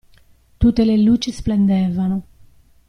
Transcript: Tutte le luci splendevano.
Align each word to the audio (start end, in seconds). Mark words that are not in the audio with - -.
Tutte 0.57 0.83
le 0.83 0.97
luci 0.97 1.31
splendevano. 1.31 2.23